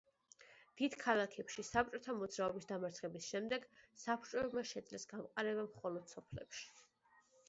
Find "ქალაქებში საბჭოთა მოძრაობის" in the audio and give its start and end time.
1.01-2.67